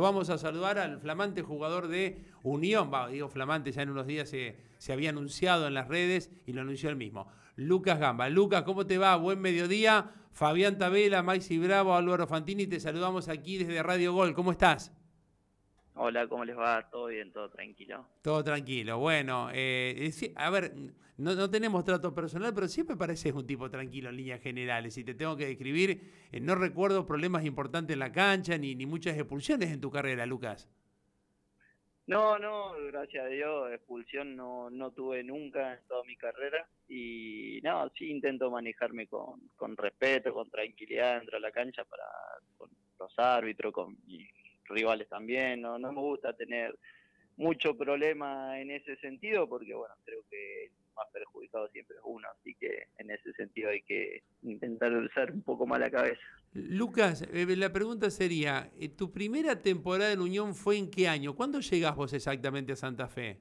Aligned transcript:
Vamos 0.00 0.30
a 0.30 0.38
saludar 0.38 0.78
al 0.78 1.00
flamante 1.00 1.42
jugador 1.42 1.88
de 1.88 2.24
Unión, 2.42 2.90
va, 2.92 3.08
digo 3.08 3.28
flamante, 3.28 3.72
ya 3.72 3.82
en 3.82 3.90
unos 3.90 4.06
días 4.06 4.28
se, 4.28 4.56
se, 4.78 4.92
había 4.92 5.10
anunciado 5.10 5.66
en 5.66 5.74
las 5.74 5.88
redes 5.88 6.30
y 6.46 6.52
lo 6.52 6.62
anunció 6.62 6.88
él 6.90 6.96
mismo. 6.96 7.28
Lucas 7.56 7.98
Gamba. 7.98 8.28
Lucas, 8.28 8.62
¿cómo 8.62 8.86
te 8.86 8.98
va? 8.98 9.16
Buen 9.16 9.40
mediodía. 9.40 10.12
Fabián 10.32 10.78
Tabela, 10.78 11.22
Maxi 11.22 11.58
Bravo, 11.58 11.94
Álvaro 11.94 12.26
Fantini, 12.26 12.66
te 12.66 12.78
saludamos 12.78 13.28
aquí 13.28 13.58
desde 13.58 13.82
Radio 13.82 14.12
Gol. 14.12 14.34
¿Cómo 14.34 14.52
estás? 14.52 14.92
Hola, 16.00 16.28
¿cómo 16.28 16.44
les 16.44 16.56
va? 16.56 16.88
¿Todo 16.88 17.06
bien? 17.06 17.32
¿Todo 17.32 17.50
tranquilo? 17.50 18.06
Todo 18.22 18.44
tranquilo. 18.44 18.98
Bueno, 18.98 19.48
eh, 19.52 20.12
a 20.36 20.48
ver, 20.48 20.72
no, 21.16 21.50
tenemos 21.50 21.84
trato 21.84 22.14
personal, 22.14 22.54
pero 22.54 22.68
siempre 22.68 22.94
pareces 22.94 23.32
un 23.32 23.44
tipo 23.44 23.68
tranquilo 23.68 24.08
en 24.08 24.16
líneas 24.16 24.40
generales. 24.40 24.96
Y 24.96 25.02
te 25.02 25.14
tengo 25.14 25.36
que 25.36 25.46
describir, 25.46 26.28
eh, 26.30 26.38
no 26.38 26.54
recuerdo 26.54 27.04
problemas 27.04 27.44
importantes 27.44 27.94
en 27.94 27.98
la 27.98 28.12
cancha 28.12 28.56
ni, 28.56 28.76
ni 28.76 28.86
muchas 28.86 29.16
expulsiones 29.16 29.72
en 29.72 29.80
tu 29.80 29.90
carrera, 29.90 30.24
Lucas. 30.24 30.70
No, 32.06 32.38
no, 32.38 32.74
gracias 32.86 33.26
a 33.26 33.28
Dios, 33.28 33.72
expulsión 33.72 34.36
no, 34.36 34.70
no 34.70 34.92
tuve 34.92 35.24
nunca 35.24 35.74
en 35.74 35.80
toda 35.88 36.04
mi 36.04 36.16
carrera 36.16 36.66
y 36.88 37.60
no, 37.62 37.90
sí 37.98 38.08
intento 38.08 38.50
manejarme 38.50 39.08
con, 39.08 39.50
con 39.56 39.76
respeto, 39.76 40.32
con 40.32 40.48
tranquilidad 40.48 41.16
dentro 41.16 41.36
de 41.36 41.40
la 41.40 41.50
cancha 41.50 41.84
para 41.84 42.04
con 42.56 42.70
los 42.98 43.18
árbitros, 43.18 43.74
con 43.74 43.96
mis 44.06 44.37
rivales 44.68 45.08
también, 45.08 45.62
no, 45.62 45.78
no 45.78 45.92
me 45.92 46.00
gusta 46.00 46.32
tener 46.32 46.76
mucho 47.36 47.76
problema 47.76 48.60
en 48.60 48.70
ese 48.70 48.96
sentido 48.96 49.48
porque 49.48 49.74
bueno, 49.74 49.94
creo 50.04 50.20
que 50.30 50.70
más 50.96 51.06
perjudicado 51.12 51.68
siempre 51.68 51.96
es 51.96 52.02
uno, 52.04 52.26
así 52.38 52.54
que 52.56 52.88
en 52.98 53.10
ese 53.10 53.32
sentido 53.34 53.70
hay 53.70 53.82
que 53.82 54.22
intentar 54.42 54.92
usar 54.92 55.32
un 55.32 55.42
poco 55.42 55.66
más 55.66 55.78
la 55.78 55.90
cabeza. 55.90 56.20
Lucas, 56.54 57.22
eh, 57.32 57.46
la 57.56 57.72
pregunta 57.72 58.10
sería, 58.10 58.70
eh, 58.78 58.88
¿tu 58.88 59.12
primera 59.12 59.60
temporada 59.60 60.12
en 60.12 60.20
Unión 60.20 60.54
fue 60.54 60.76
en 60.76 60.90
qué 60.90 61.06
año? 61.06 61.34
¿Cuándo 61.34 61.60
llegás 61.60 61.94
vos 61.94 62.12
exactamente 62.12 62.72
a 62.72 62.76
Santa 62.76 63.06
Fe? 63.06 63.38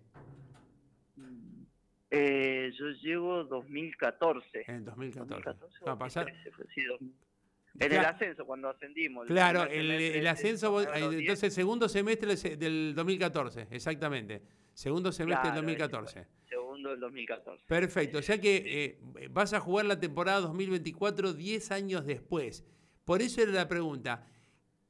Eh, 2.09 2.71
yo 2.77 2.89
llego 3.01 3.43
2014. 3.45 4.63
En 4.67 4.85
2014. 4.85 5.43
2014 5.43 5.85
Va 5.85 5.91
a 5.93 5.97
pasar. 5.97 6.33
En 7.79 7.93
el 7.93 8.05
ascenso, 8.05 8.45
cuando 8.45 8.69
ascendimos. 8.69 9.27
Claro, 9.27 9.63
el, 9.63 10.25
ascenso, 10.27 10.81
entonces 10.95 11.53
segundo 11.53 11.87
semestre 11.89 12.35
del 12.57 12.93
2014, 12.95 13.67
exactamente. 13.71 14.41
Segundo 14.73 15.11
semestre 15.11 15.47
del 15.49 15.55
2014 15.55 16.27
del 16.83 16.99
2014. 16.99 17.63
Perfecto, 17.67 18.19
o 18.19 18.21
sea 18.21 18.39
que 18.39 18.63
eh, 18.65 19.29
vas 19.31 19.53
a 19.53 19.59
jugar 19.59 19.85
la 19.85 19.99
temporada 19.99 20.41
2024 20.41 21.33
10 21.33 21.71
años 21.71 22.05
después. 22.05 22.65
Por 23.05 23.21
eso 23.21 23.41
era 23.41 23.51
la 23.51 23.67
pregunta, 23.67 24.27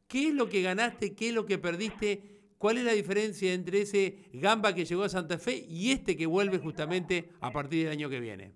¿qué 0.08 0.30
es 0.30 0.34
lo 0.34 0.50
que 0.50 0.62
ganaste, 0.62 1.16
qué 1.16 1.30
es 1.30 1.34
lo 1.34 1.46
que 1.46 1.58
perdiste? 1.58 2.38
¿Cuál 2.58 2.80
es 2.80 2.86
la 2.86 2.94
diferencia 2.94 3.54
entre 3.54 3.82
ese 3.82 4.30
Gamba 4.34 4.74
que 4.74 4.86
llegó 4.86 5.04
a 5.04 5.10
Santa 5.10 5.38
Fe 5.38 5.64
y 5.70 5.92
este 5.92 6.18
que 6.18 6.26
vuelve 6.26 6.58
justamente 6.58 7.30
a 7.40 7.52
partir 7.52 7.84
del 7.84 7.92
año 7.92 8.10
que 8.10 8.20
viene? 8.20 8.54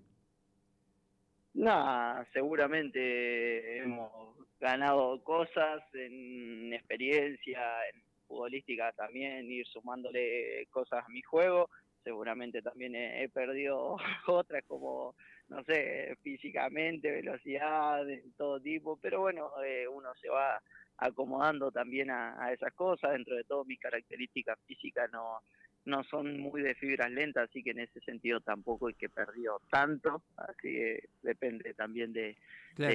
No, 1.54 2.24
seguramente 2.32 3.78
hemos 3.78 4.10
ganado 4.58 5.22
cosas 5.22 5.82
en 5.92 6.72
experiencia, 6.72 7.60
en 7.92 8.02
futbolística 8.26 8.92
también, 8.92 9.50
ir 9.50 9.66
sumándole 9.66 10.66
cosas 10.70 11.04
a 11.04 11.08
mi 11.08 11.20
juego. 11.22 11.68
Seguramente 12.02 12.62
también 12.62 12.96
he, 12.96 13.28
perdido 13.28 13.96
otras 14.26 14.64
como, 14.66 15.14
no 15.48 15.62
sé, 15.64 16.16
físicamente, 16.22 17.10
velocidad, 17.10 18.04
de 18.04 18.24
todo 18.36 18.58
tipo, 18.60 18.98
pero 19.00 19.20
bueno, 19.20 19.50
eh, 19.62 19.86
uno 19.86 20.12
se 20.20 20.28
va 20.28 20.60
acomodando 20.96 21.70
también 21.70 22.10
a, 22.10 22.52
esas 22.52 22.72
cosas, 22.74 23.12
dentro 23.12 23.36
de 23.36 23.44
todo 23.44 23.64
mis 23.64 23.78
características 23.78 24.58
físicas 24.66 25.10
no, 25.12 25.40
no 25.84 26.04
son 26.04 26.38
muy 26.38 26.62
de 26.62 26.74
fibras 26.74 27.10
lentas, 27.10 27.48
así 27.48 27.62
que 27.62 27.70
en 27.70 27.80
ese 27.80 28.00
sentido 28.00 28.40
tampoco 28.40 28.88
es 28.88 28.96
que 28.96 29.08
perdió 29.08 29.60
tanto, 29.70 30.22
así 30.36 30.56
que 30.60 31.08
depende 31.22 31.74
también 31.74 32.12
de, 32.12 32.36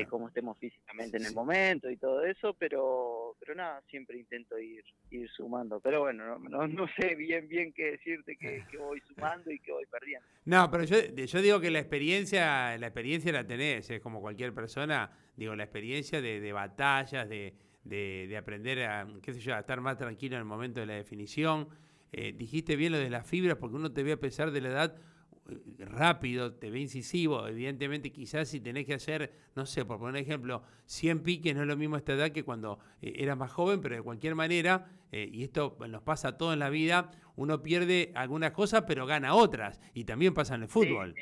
cómo 0.09 0.29
estemos 0.29 0.57
físicamente 0.57 1.17
en 1.17 1.25
el 1.25 1.33
momento 1.33 1.89
y 1.89 1.97
todo 1.97 2.23
eso, 2.23 2.53
pero 2.53 3.35
pero 3.39 3.55
nada, 3.55 3.81
siempre 3.89 4.17
intento 4.17 4.57
ir 4.57 4.83
ir 5.11 5.29
sumando, 5.29 5.79
pero 5.79 6.01
bueno, 6.01 6.39
no, 6.39 6.67
no, 6.67 6.87
sé 6.99 7.15
bien 7.15 7.47
bien 7.47 7.73
qué 7.73 7.91
decirte 7.91 8.37
que, 8.37 8.63
voy 8.77 9.01
sumando 9.01 9.51
y 9.51 9.59
que 9.59 9.71
voy 9.71 9.85
perdiendo. 9.85 10.25
No, 10.45 10.69
pero 10.71 10.83
yo, 10.85 10.97
yo 11.13 11.41
digo 11.41 11.59
que 11.59 11.69
la 11.69 11.79
experiencia, 11.79 12.77
la 12.77 12.87
experiencia 12.87 13.31
la 13.31 13.45
tenés, 13.45 13.89
es 13.89 14.01
como 14.01 14.21
cualquier 14.21 14.53
persona, 14.53 15.11
digo, 15.35 15.55
la 15.55 15.63
experiencia 15.63 16.21
de, 16.21 16.39
de 16.39 16.53
batallas, 16.53 17.27
de, 17.27 17.53
de, 17.83 18.27
de 18.27 18.37
aprender 18.37 18.83
a, 18.83 19.07
qué 19.21 19.33
sé 19.33 19.39
yo, 19.39 19.55
a 19.55 19.59
estar 19.59 19.81
más 19.81 19.97
tranquilo 19.97 20.35
en 20.35 20.39
el 20.39 20.45
momento 20.45 20.79
de 20.79 20.85
la 20.85 20.93
definición, 20.93 21.67
eh, 22.11 22.33
dijiste 22.33 22.75
bien 22.75 22.93
lo 22.93 22.99
de 22.99 23.09
las 23.09 23.27
fibras, 23.27 23.57
porque 23.57 23.75
uno 23.75 23.91
te 23.91 24.03
ve 24.03 24.13
a 24.13 24.19
pesar 24.19 24.51
de 24.51 24.61
la 24.61 24.69
edad 24.69 24.95
eh, 25.49 25.57
rápido, 25.79 26.53
te 26.53 26.69
ve 26.69 26.79
incisivo. 26.79 27.47
Evidentemente, 27.47 28.11
quizás 28.11 28.49
si 28.49 28.61
tenés 28.61 28.85
que 28.85 28.93
hacer, 28.93 29.33
no 29.55 29.65
sé, 29.65 29.85
por 29.85 29.99
poner 29.99 30.21
un 30.21 30.27
ejemplo, 30.27 30.63
100 30.85 31.23
piques 31.23 31.55
no 31.55 31.61
es 31.61 31.67
lo 31.67 31.75
mismo 31.75 31.95
a 31.95 31.99
esta 31.99 32.13
edad 32.13 32.31
que 32.31 32.43
cuando 32.43 32.79
eh, 33.01 33.13
eras 33.17 33.37
más 33.37 33.51
joven, 33.51 33.81
pero 33.81 33.95
de 33.95 34.01
cualquier 34.01 34.35
manera, 34.35 34.89
y 35.09 35.43
esto 35.43 35.77
nos 35.87 36.01
pasa 36.01 36.37
todo 36.37 36.51
en 36.51 36.59
la 36.59 36.69
vida, 36.69 37.11
uno 37.37 37.63
pierde 37.63 38.11
algunas 38.13 38.51
cosas, 38.51 38.83
pero 38.85 39.05
gana 39.05 39.35
otras. 39.35 39.79
Y 39.93 40.03
también 40.03 40.33
pasa 40.33 40.55
en 40.55 40.63
el 40.63 40.67
fútbol. 40.67 41.15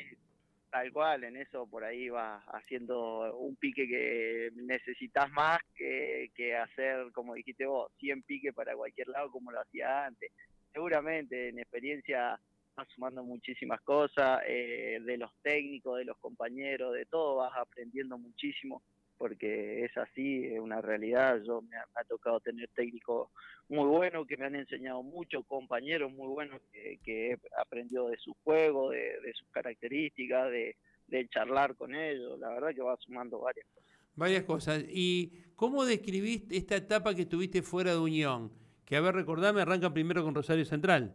tal 0.70 0.92
cual, 0.92 1.22
en 1.22 1.36
eso 1.36 1.68
por 1.68 1.84
ahí 1.84 2.08
va 2.08 2.38
haciendo 2.48 3.32
un 3.36 3.54
pique 3.54 3.86
que 3.86 4.50
necesitas 4.56 5.30
más 5.30 5.60
que, 5.76 6.32
que 6.34 6.56
hacer, 6.56 7.12
como 7.12 7.34
dijiste 7.34 7.64
vos, 7.64 7.92
100 8.00 8.24
piques 8.24 8.52
para 8.52 8.74
cualquier 8.74 9.06
lado 9.06 9.30
como 9.30 9.52
lo 9.52 9.60
hacía 9.60 10.06
antes 10.06 10.32
seguramente 10.76 11.48
en 11.48 11.58
experiencia 11.58 12.38
vas 12.76 12.88
sumando 12.94 13.24
muchísimas 13.24 13.80
cosas, 13.80 14.42
eh, 14.46 14.98
de 15.02 15.16
los 15.16 15.30
técnicos, 15.40 15.96
de 15.96 16.04
los 16.04 16.18
compañeros, 16.18 16.92
de 16.92 17.06
todo 17.06 17.36
vas 17.36 17.52
aprendiendo 17.56 18.18
muchísimo, 18.18 18.82
porque 19.16 19.86
es 19.86 19.96
así, 19.96 20.44
es 20.44 20.60
una 20.60 20.82
realidad. 20.82 21.40
Yo 21.46 21.62
me 21.62 21.78
ha, 21.78 22.04
tocado 22.04 22.40
tener 22.40 22.68
técnicos 22.74 23.30
muy 23.70 23.86
buenos 23.86 24.26
que 24.26 24.36
me 24.36 24.44
han 24.44 24.54
enseñado 24.54 25.02
mucho, 25.02 25.42
compañeros 25.44 26.12
muy 26.12 26.28
buenos 26.28 26.60
que, 26.70 27.30
he 27.30 27.38
aprendido 27.58 28.08
de 28.08 28.18
su 28.18 28.34
juego, 28.44 28.90
de, 28.90 29.32
sus 29.32 29.48
características, 29.48 30.50
de, 30.50 30.76
de 31.06 31.26
charlar 31.30 31.74
con 31.74 31.94
ellos. 31.94 32.38
La 32.38 32.50
verdad 32.50 32.74
que 32.74 32.82
va 32.82 32.98
sumando 32.98 33.38
varias 33.38 33.66
cosas. 33.74 33.90
Varias 34.14 34.44
cosas. 34.44 34.84
¿Y 34.90 35.32
cómo 35.54 35.86
describiste 35.86 36.54
esta 36.54 36.76
etapa 36.76 37.14
que 37.14 37.22
estuviste 37.22 37.62
fuera 37.62 37.92
de 37.92 37.98
Unión? 37.98 38.65
Que 38.86 38.96
a 38.96 39.00
ver, 39.02 39.14
recordame, 39.14 39.60
arranca 39.60 39.92
primero 39.92 40.24
con 40.24 40.34
Rosario 40.34 40.64
Central. 40.64 41.14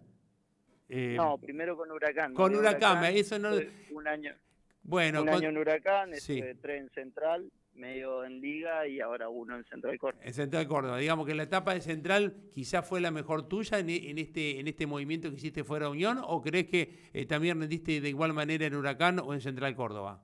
Eh, 0.89 1.15
no, 1.17 1.37
primero 1.37 1.75
con 1.77 1.89
Huracán. 1.89 2.33
Con 2.33 2.53
Huracán, 2.53 3.03
eso 3.05 3.39
no... 3.39 3.51
Un 3.91 4.07
año, 4.07 4.35
bueno, 4.83 5.21
un 5.21 5.29
año 5.29 5.49
en 5.49 5.57
Huracán, 5.57 6.13
sí. 6.15 6.43
tres 6.61 6.81
en 6.81 6.89
Central, 6.89 7.49
medio 7.73 8.25
en 8.25 8.41
Liga 8.41 8.85
y 8.87 8.99
ahora 8.99 9.29
uno 9.29 9.55
en 9.55 9.63
Central 9.63 9.97
Córdoba. 9.97 10.23
En 10.25 10.33
Central 10.33 10.67
Córdoba, 10.67 10.97
digamos 10.97 11.25
que 11.25 11.33
la 11.33 11.43
etapa 11.43 11.73
de 11.73 11.81
Central 11.81 12.35
quizás 12.51 12.85
fue 12.85 12.99
la 12.99 13.09
mejor 13.09 13.47
tuya 13.47 13.79
en, 13.79 14.17
este, 14.17 14.59
en 14.59 14.67
este 14.67 14.85
movimiento 14.85 15.29
que 15.29 15.37
hiciste 15.37 15.63
fuera 15.63 15.85
de 15.85 15.93
Unión, 15.93 16.19
o 16.21 16.41
crees 16.41 16.67
que 16.67 17.09
eh, 17.13 17.25
también 17.25 17.59
rendiste 17.59 18.01
de 18.01 18.09
igual 18.09 18.33
manera 18.33 18.65
en 18.65 18.75
Huracán 18.75 19.19
o 19.19 19.33
en 19.33 19.39
Central 19.39 19.75
Córdoba? 19.75 20.21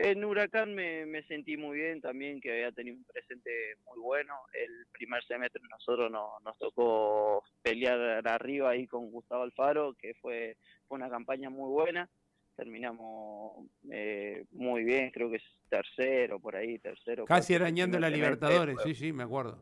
En 0.00 0.24
Huracán 0.24 0.76
me, 0.76 1.22
sentí 1.24 1.56
muy 1.56 1.76
bien 1.76 2.00
también, 2.00 2.40
que 2.40 2.52
había 2.52 2.70
tenido 2.70 2.96
un 2.96 3.02
presente 3.02 3.50
muy 3.84 3.98
bueno. 3.98 4.32
El 4.52 4.86
primer 4.92 5.24
semestre 5.24 5.60
nosotros 5.68 6.08
nos 6.08 6.56
tocó 6.58 7.42
pelear 7.62 8.22
arriba 8.28 8.70
ahí 8.70 8.86
con 8.86 9.10
Gustavo 9.10 9.42
Alfaro, 9.42 9.94
que 9.94 10.14
fue, 10.14 10.56
fue 10.86 10.98
una 10.98 11.10
campaña 11.10 11.50
muy 11.50 11.68
buena. 11.68 12.08
Terminamos 12.54 13.66
eh, 13.90 14.44
muy 14.52 14.84
bien, 14.84 15.10
creo 15.10 15.30
que 15.30 15.38
es 15.38 15.44
tercero, 15.68 16.38
por 16.38 16.54
ahí, 16.54 16.78
tercero. 16.78 17.24
Casi 17.24 17.56
arañando 17.56 17.98
la 17.98 18.08
Libertadores, 18.08 18.76
sí, 18.84 18.94
sí, 18.94 19.12
me 19.12 19.24
acuerdo. 19.24 19.60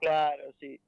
Claro, 0.00 0.52
sí. 0.58 0.80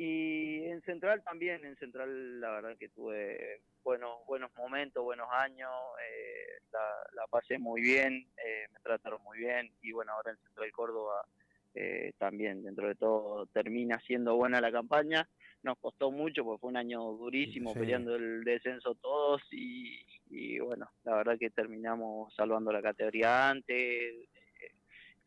Y 0.00 0.62
en 0.66 0.80
Central 0.82 1.24
también, 1.24 1.64
en 1.64 1.76
Central 1.76 2.40
la 2.40 2.52
verdad 2.52 2.76
que 2.78 2.88
tuve 2.88 3.62
buenos 3.82 4.24
buenos 4.28 4.48
momentos, 4.56 5.02
buenos 5.02 5.26
años, 5.32 5.72
eh, 6.00 6.60
la, 6.70 7.26
pasé 7.28 7.58
muy 7.58 7.80
bien, 7.80 8.28
eh, 8.36 8.68
me 8.72 8.78
trataron 8.78 9.20
muy 9.24 9.38
bien 9.38 9.72
y 9.82 9.90
bueno, 9.90 10.12
ahora 10.12 10.30
en 10.30 10.38
Central 10.38 10.70
Córdoba 10.70 11.26
eh, 11.74 12.12
también 12.16 12.62
dentro 12.62 12.86
de 12.86 12.94
todo 12.94 13.46
termina 13.46 13.98
siendo 14.06 14.36
buena 14.36 14.60
la 14.60 14.70
campaña. 14.70 15.28
Nos 15.64 15.76
costó 15.78 16.12
mucho 16.12 16.44
porque 16.44 16.60
fue 16.60 16.70
un 16.70 16.76
año 16.76 17.02
durísimo 17.02 17.74
peleando 17.74 18.14
el 18.14 18.44
descenso 18.44 18.94
todos 18.94 19.42
y, 19.50 19.98
y 20.30 20.60
bueno, 20.60 20.88
la 21.02 21.16
verdad 21.16 21.36
que 21.40 21.50
terminamos 21.50 22.32
salvando 22.36 22.70
la 22.70 22.82
categoría 22.82 23.50
antes, 23.50 24.28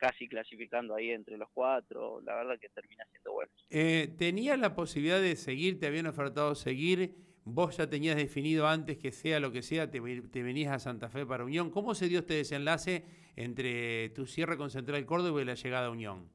casi 0.02 0.28
clasificando 0.28 0.96
ahí 0.96 1.12
entre 1.12 1.38
los 1.38 1.48
cuatro, 1.54 2.22
la 2.22 2.34
verdad 2.34 2.60
que 2.60 2.70
termina 2.70 3.06
siendo 3.12 3.34
bueno. 3.34 3.52
Eh, 3.70 4.12
¿Tenías 4.18 4.58
la 4.58 4.74
posibilidad 4.74 5.22
de 5.22 5.36
seguir, 5.36 5.80
te 5.80 5.86
habían 5.86 6.08
ofertado 6.08 6.56
seguir? 6.56 7.14
Vos 7.44 7.78
ya 7.78 7.88
tenías 7.88 8.16
definido 8.16 8.68
antes 8.68 8.98
que 8.98 9.12
sea 9.12 9.40
lo 9.40 9.52
que 9.52 9.62
sea, 9.62 9.92
te, 9.92 10.00
venías 10.00 10.74
a 10.74 10.80
Santa 10.80 11.08
Fe 11.08 11.24
para 11.28 11.46
Unión. 11.46 11.70
¿Cómo 11.70 11.94
se 11.94 12.08
dio 12.08 12.20
este 12.20 12.34
desenlace 12.34 13.06
entre 13.36 14.10
tu 14.10 14.26
cierre 14.26 14.58
con 14.58 14.72
Central 14.72 15.06
Córdoba 15.06 15.40
y 15.40 15.46
la 15.46 15.54
llegada 15.54 15.86
a 15.86 15.92
Unión? 15.92 16.28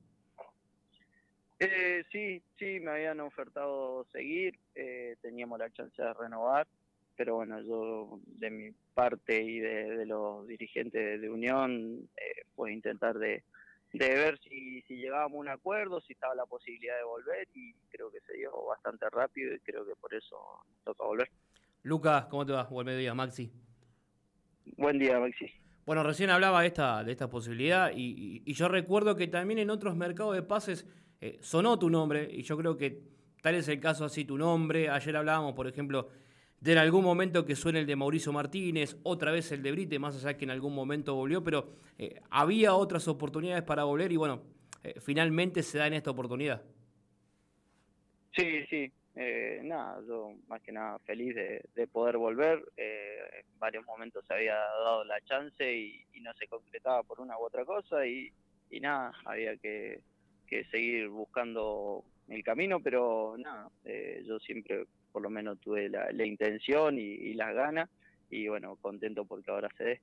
Eh, 1.58 2.04
sí, 2.12 2.40
sí, 2.60 2.78
me 2.78 2.92
habían 2.92 3.18
ofertado 3.18 4.06
seguir, 4.12 4.56
eh, 4.76 5.16
teníamos 5.22 5.58
la 5.58 5.72
chance 5.72 6.00
de 6.00 6.14
renovar, 6.14 6.68
pero 7.16 7.36
bueno, 7.36 7.60
yo 7.62 8.20
de 8.26 8.50
mi 8.50 8.70
parte 8.94 9.42
y 9.42 9.58
de, 9.60 10.06
los 10.06 10.46
dirigentes 10.46 11.20
de 11.20 11.30
Unión, 11.30 12.08
eh, 12.16 12.44
pues 12.54 12.72
intentar 12.72 13.18
de, 13.18 13.42
de 13.92 14.08
ver 14.08 14.38
si, 14.40 14.82
si 14.82 14.96
llegábamos 14.96 15.38
a 15.38 15.40
un 15.40 15.48
acuerdo, 15.48 16.00
si 16.00 16.12
estaba 16.12 16.34
la 16.34 16.46
posibilidad 16.46 16.96
de 16.96 17.04
volver 17.04 17.48
y 17.54 17.74
creo 17.88 18.10
que 18.10 18.20
se 18.20 18.34
dio 18.34 18.50
bastante 18.66 19.08
rápido 19.10 19.54
y 19.54 19.60
creo 19.60 19.86
que 19.86 19.94
por 19.96 20.12
eso 20.14 20.36
toca 20.84 21.04
volver. 21.04 21.30
Lucas, 21.82 22.26
¿cómo 22.26 22.44
te 22.44 22.52
va? 22.52 22.64
Buen 22.64 22.86
mediodía, 22.86 23.14
Maxi. 23.14 23.50
Buen 24.76 24.98
día, 24.98 25.18
Maxi. 25.18 25.50
Bueno, 25.86 26.02
recién 26.02 26.30
hablaba 26.30 26.62
de 26.62 26.66
esta, 26.66 27.04
de 27.04 27.12
esta 27.12 27.30
posibilidad 27.30 27.92
y, 27.94 28.42
yo 28.52 28.66
recuerdo 28.66 29.14
que 29.14 29.28
también 29.28 29.60
en 29.60 29.70
otros 29.70 29.94
mercados 29.94 30.34
de 30.34 30.42
pases 30.42 30.84
eh, 31.20 31.38
sonó 31.40 31.78
tu 31.78 31.88
nombre 31.88 32.28
y 32.30 32.42
yo 32.42 32.56
creo 32.58 32.76
que 32.76 33.02
tal 33.40 33.54
es 33.54 33.68
el 33.68 33.78
caso 33.78 34.04
así 34.04 34.24
tu 34.24 34.36
nombre. 34.36 34.90
Ayer 34.90 35.16
hablábamos, 35.16 35.54
por 35.54 35.68
ejemplo, 35.68 36.08
de 36.60 36.72
en 36.72 36.78
algún 36.78 37.04
momento 37.04 37.44
que 37.44 37.54
suene 37.54 37.80
el 37.80 37.86
de 37.86 37.96
Mauricio 37.96 38.32
Martínez, 38.32 38.96
otra 39.02 39.30
vez 39.30 39.52
el 39.52 39.62
de 39.62 39.72
Brite, 39.72 39.98
más 39.98 40.16
allá 40.16 40.36
que 40.36 40.44
en 40.44 40.50
algún 40.50 40.74
momento 40.74 41.14
volvió, 41.14 41.42
pero 41.44 41.68
eh, 41.98 42.20
había 42.30 42.74
otras 42.74 43.08
oportunidades 43.08 43.62
para 43.62 43.84
volver 43.84 44.10
y 44.12 44.16
bueno, 44.16 44.42
eh, 44.82 44.94
finalmente 45.00 45.62
se 45.62 45.78
da 45.78 45.86
en 45.86 45.94
esta 45.94 46.10
oportunidad. 46.10 46.62
Sí, 48.34 48.64
sí, 48.68 48.90
eh, 49.14 49.60
nada, 49.64 50.00
yo 50.06 50.34
más 50.48 50.62
que 50.62 50.72
nada 50.72 50.98
feliz 51.00 51.34
de, 51.34 51.86
poder 51.86 52.16
volver. 52.16 52.62
En 52.76 53.58
varios 53.58 53.84
momentos 53.86 54.24
se 54.26 54.34
había 54.34 54.54
dado 54.54 55.04
la 55.04 55.20
chance 55.22 55.74
y, 55.74 56.04
no 56.20 56.34
se 56.34 56.48
concretaba 56.48 57.04
por 57.04 57.20
una 57.20 57.38
u 57.38 57.42
otra 57.42 57.64
cosa 57.64 58.04
y, 58.04 58.32
nada, 58.80 59.12
había 59.24 59.56
que, 59.56 60.00
seguir 60.70 61.08
buscando 61.08 62.02
el 62.28 62.42
camino, 62.42 62.80
pero 62.80 63.36
nada, 63.38 63.70
yo 64.24 64.40
siempre 64.40 64.86
por 65.16 65.22
lo 65.22 65.30
menos 65.30 65.58
tuve 65.60 65.88
la, 65.88 66.26
intención 66.26 66.98
y, 66.98 67.32
las 67.32 67.54
ganas 67.54 67.88
y 68.28 68.48
bueno, 68.48 68.76
contento 68.82 69.24
porque 69.24 69.50
ahora 69.50 69.70
se 69.78 69.84
dé. 69.84 70.00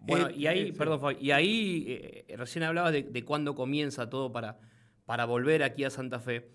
Bueno, 0.00 0.28
y 0.28 0.48
ahí, 0.48 0.70
perdón, 0.72 1.16
y 1.18 1.30
ahí 1.30 2.26
recién 2.36 2.64
hablabas 2.64 2.92
de, 2.92 3.04
de 3.04 3.24
cuándo 3.24 3.54
comienza 3.54 4.10
todo 4.10 4.30
para, 4.30 4.58
para 5.06 5.24
volver 5.24 5.62
aquí 5.62 5.84
a 5.84 5.88
Santa 5.88 6.20
Fe, 6.20 6.46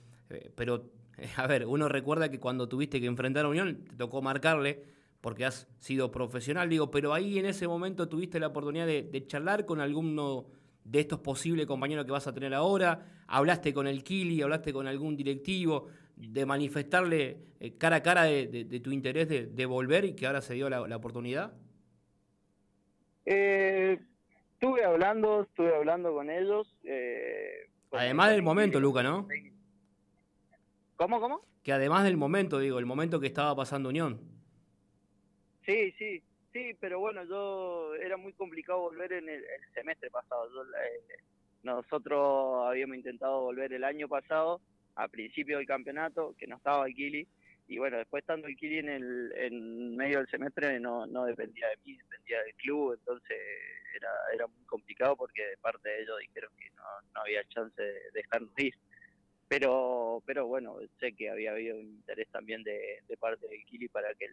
pero 0.53 0.91
a 1.35 1.47
ver, 1.47 1.65
uno 1.65 1.89
recuerda 1.89 2.29
que 2.29 2.39
cuando 2.39 2.69
tuviste 2.69 3.01
que 3.01 3.07
enfrentar 3.07 3.45
a 3.45 3.47
Unión, 3.47 3.85
te 3.85 3.95
tocó 3.95 4.21
marcarle 4.21 4.83
porque 5.19 5.43
has 5.43 5.67
sido 5.79 6.11
profesional, 6.11 6.69
digo, 6.69 6.91
pero 6.91 7.11
ahí 7.11 7.39
en 7.39 7.47
ese 7.47 7.67
momento 7.67 8.07
tuviste 8.07 8.39
la 8.39 8.45
oportunidad 8.45 8.85
de, 8.85 9.25
charlar 9.25 9.65
con 9.65 9.81
alguno 9.81 10.45
de 10.83 10.99
estos 10.99 11.21
posibles 11.21 11.65
compañeros 11.65 12.05
que 12.05 12.11
vas 12.11 12.27
a 12.27 12.35
tener 12.35 12.53
ahora, 12.53 13.23
hablaste 13.25 13.73
con 13.73 13.87
el 13.87 14.03
Kili, 14.03 14.43
hablaste 14.43 14.71
con 14.71 14.85
algún 14.85 15.15
directivo, 15.15 15.87
de 16.15 16.45
manifestarle 16.45 17.37
eh, 17.59 17.77
cara 17.77 17.97
a 17.97 18.03
cara 18.03 18.23
de, 18.23 18.79
tu 18.83 18.91
interés 18.91 19.27
de, 19.27 19.65
volver 19.65 20.05
y 20.05 20.15
que 20.15 20.27
ahora 20.27 20.41
se 20.41 20.53
dio 20.53 20.69
la, 20.69 20.95
oportunidad? 20.95 21.53
Eh, 23.25 23.99
estuve 24.53 24.83
hablando, 24.83 25.43
estuve 25.43 25.75
hablando 25.75 26.13
con 26.13 26.29
ellos. 26.29 26.67
Eh, 26.83 27.69
Además 27.91 28.31
del 28.31 28.43
momento, 28.43 28.79
Luca, 28.79 29.03
¿no? 29.03 29.27
¿Cómo, 30.95 31.19
cómo? 31.19 31.41
Que 31.63 31.73
además 31.73 32.03
del 32.03 32.17
momento, 32.17 32.59
digo, 32.59 32.79
el 32.79 32.85
momento 32.85 33.19
que 33.19 33.27
estaba 33.27 33.55
pasando 33.55 33.89
Unión. 33.89 34.19
Sí, 35.65 35.91
sí, 35.97 36.21
sí, 36.53 36.75
pero 36.79 36.99
bueno, 36.99 37.23
yo 37.25 37.95
era 37.95 38.17
muy 38.17 38.33
complicado 38.33 38.81
volver 38.81 39.13
en 39.13 39.29
el, 39.29 39.43
semestre 39.73 40.09
pasado. 40.11 40.45
Eh, 40.63 41.17
nosotros 41.63 42.67
habíamos 42.67 42.97
intentado 42.97 43.41
volver 43.41 43.73
el 43.73 43.83
año 43.83 44.07
pasado, 44.07 44.61
a 44.95 45.07
principio 45.07 45.57
del 45.57 45.67
campeonato, 45.67 46.35
que 46.37 46.47
no 46.47 46.57
estaba 46.57 46.87
el 46.87 46.95
Kili, 46.95 47.27
y 47.67 47.77
bueno, 47.77 47.97
después 47.97 48.21
estando 48.21 48.47
el 48.47 48.55
Kili 48.55 48.79
en, 48.79 48.89
el, 48.89 49.33
en 49.35 49.95
medio 49.95 50.19
del 50.19 50.29
semestre 50.29 50.79
no, 50.79 51.07
no 51.07 51.25
dependía 51.25 51.67
de 51.69 51.77
mí, 51.83 51.97
dependía 51.97 52.43
del 52.43 52.53
club, 52.55 52.93
entonces 52.93 53.37
era, 53.95 54.09
era 54.33 54.47
muy 54.47 54.65
complicado 54.65 55.15
porque 55.15 55.45
de 55.47 55.57
parte 55.57 55.89
de 55.89 56.01
ellos 56.01 56.19
dijeron 56.19 56.51
que 56.57 56.69
no, 56.71 56.83
no 57.13 57.21
había 57.21 57.43
chance 57.49 57.81
de 57.81 58.11
dejarnos 58.13 58.51
ir. 58.57 58.75
Pero 59.47 60.23
pero 60.25 60.47
bueno 60.47 60.77
sé 60.99 61.13
que 61.13 61.29
había 61.29 61.51
habido 61.51 61.77
un 61.77 61.85
interés 61.85 62.27
también 62.29 62.63
de, 62.63 63.03
parte 63.19 63.47
del 63.47 63.63
Kili 63.65 63.87
para 63.87 64.13
que 64.15 64.27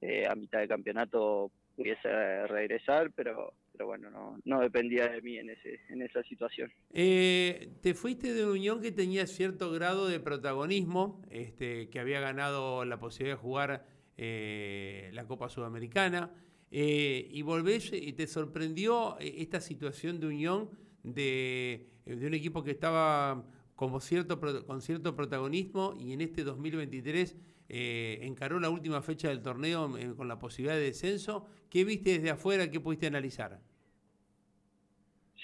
eh, 0.00 0.26
a 0.26 0.34
mitad 0.34 0.60
de 0.60 0.68
campeonato 0.68 1.50
pudiese 1.76 2.46
regresar 2.46 3.10
pero 3.14 3.52
pero 3.74 3.86
bueno 3.86 4.08
no, 4.08 4.38
no 4.44 4.60
dependía 4.60 5.08
de 5.08 5.20
mí 5.20 5.36
en 5.36 5.50
ese 5.50 5.80
en 5.88 6.00
esa 6.00 6.22
situación. 6.22 6.72
Eh, 6.92 7.72
te 7.82 7.94
fuiste 7.94 8.32
de 8.32 8.46
unión 8.46 8.80
que 8.80 8.92
tenía 8.92 9.26
cierto 9.26 9.72
grado 9.72 10.06
de 10.06 10.20
protagonismo 10.20 11.20
este 11.30 11.90
que 11.90 11.98
había 11.98 12.20
ganado 12.20 12.84
la 12.84 12.98
posibilidad 12.98 13.36
de 13.36 13.42
jugar 13.42 13.86
eh, 14.16 15.10
la 15.12 15.26
Copa 15.26 15.48
Sudamericana 15.48 16.32
y 16.70 17.40
volvés 17.42 17.92
y 17.92 18.14
te 18.14 18.26
sorprendió 18.26 19.16
esta 19.20 19.60
situación 19.60 20.18
de 20.18 20.26
unión 20.26 20.70
de, 21.04 21.86
de 22.04 22.26
un 22.26 22.34
equipo 22.34 22.64
que 22.64 22.72
estaba 22.72 23.44
como 23.76 24.00
cierto, 24.00 24.40
con 24.66 24.80
cierto 24.80 25.16
protagonismo 25.16 25.94
y 25.98 26.12
en 26.12 26.20
este 26.20 26.44
2023 26.44 27.36
eh, 27.68 28.18
encaró 28.22 28.60
la 28.60 28.70
última 28.70 29.00
fecha 29.02 29.28
del 29.28 29.42
torneo 29.42 29.96
eh, 29.96 30.14
con 30.16 30.28
la 30.28 30.38
posibilidad 30.38 30.76
de 30.76 30.84
descenso. 30.84 31.46
¿Qué 31.70 31.84
viste 31.84 32.10
desde 32.10 32.30
afuera? 32.30 32.70
¿Qué 32.70 32.80
pudiste 32.80 33.06
analizar? 33.06 33.60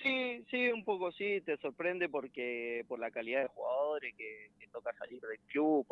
Sí, 0.02 0.44
sí, 0.50 0.69
un 0.69 0.84
poco 0.84 1.12
sí, 1.12 1.40
te 1.43 1.56
sorprende 1.58 2.08
porque 2.08 2.84
por 2.88 2.99
la 2.99 3.11
calidad 3.11 3.43
de 3.43 3.49
jugadores 3.49 4.14
que, 4.17 4.50
toca 4.72 4.93
salir 4.93 5.20
del 5.20 5.40
club, 5.49 5.84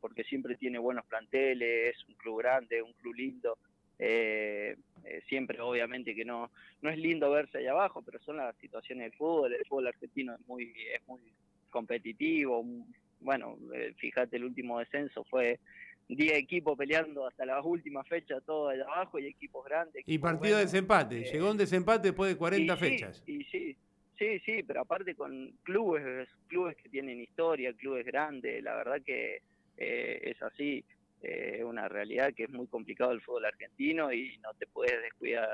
porque 0.00 0.24
siempre 0.24 0.56
tiene 0.56 0.80
buenos 0.80 1.06
planteles, 1.06 1.94
es 1.94 2.08
un 2.08 2.14
club 2.14 2.40
grande, 2.40 2.82
un 2.82 2.92
club 2.94 3.14
lindo. 3.14 3.56
Eh, 4.00 4.76
siempre 5.28 5.60
obviamente 5.60 6.12
que 6.12 6.24
no 6.24 6.50
no 6.82 6.90
es 6.90 6.98
lindo 6.98 7.30
verse 7.30 7.58
allá 7.58 7.70
abajo, 7.70 8.02
pero 8.02 8.18
son 8.18 8.38
las 8.38 8.56
situaciones 8.56 9.04
del 9.04 9.16
fútbol, 9.16 9.54
el 9.54 9.64
fútbol 9.64 9.86
argentino 9.86 10.34
es 10.34 10.40
muy 10.48 10.74
es 10.92 11.06
muy 11.06 11.20
competitivo. 11.70 12.64
Bueno, 13.26 13.58
eh, 13.74 13.92
fíjate, 13.98 14.36
el 14.36 14.44
último 14.44 14.78
descenso 14.78 15.24
fue 15.24 15.58
10 16.06 16.34
equipos 16.34 16.78
peleando 16.78 17.26
hasta 17.26 17.44
las 17.44 17.64
últimas 17.64 18.06
fechas, 18.06 18.40
todo 18.46 18.68
allá 18.68 18.84
abajo, 18.84 19.18
y 19.18 19.26
equipos 19.26 19.64
grandes. 19.64 20.04
y 20.06 20.18
partido 20.18 20.58
de 20.58 20.62
desempate, 20.62 21.18
eh, 21.18 21.32
llegó 21.32 21.50
un 21.50 21.56
desempate 21.56 22.08
después 22.08 22.30
de 22.30 22.38
40 22.38 22.76
fechas. 22.76 23.24
y 23.26 23.42
sí, 23.46 23.76
sí, 24.16 24.38
sí, 24.46 24.62
pero 24.62 24.82
aparte 24.82 25.16
con 25.16 25.50
clubes, 25.64 26.28
clubes 26.46 26.76
que 26.76 26.88
tienen 26.88 27.20
historia, 27.20 27.72
clubes 27.72 28.06
grandes, 28.06 28.62
la 28.62 28.76
verdad 28.76 29.02
que 29.04 29.42
eh, 29.76 30.20
es 30.22 30.40
así. 30.40 30.84
Es 31.20 31.64
una 31.64 31.88
realidad 31.88 32.32
que 32.32 32.44
es 32.44 32.50
muy 32.50 32.68
complicado 32.68 33.10
el 33.10 33.22
fútbol 33.22 33.46
argentino 33.46 34.12
y 34.12 34.38
no 34.38 34.54
te 34.54 34.68
puedes 34.68 35.02
descuidar 35.02 35.48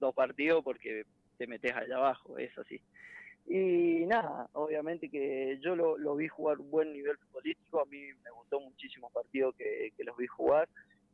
dos 0.00 0.14
partidos 0.14 0.64
porque 0.64 1.04
te 1.36 1.46
metes 1.46 1.74
allá 1.74 1.96
abajo, 1.96 2.38
es 2.38 2.56
así. 2.56 2.80
Y 3.46 4.06
nada, 4.06 4.48
obviamente 4.52 5.08
que 5.08 5.58
yo 5.60 5.74
lo, 5.76 6.16
vi 6.16 6.28
jugar 6.28 6.58
un 6.58 6.70
buen 6.70 6.92
nivel 6.92 7.16
futbolístico, 7.18 7.80
a 7.80 7.86
mí 7.86 7.98
me 8.24 8.30
gustó 8.30 8.60
muchísimo 8.60 9.10
partido 9.10 9.52
que, 9.52 9.92
que 9.96 10.04
los 10.04 10.16
vi 10.16 10.26
jugar, 10.26 10.68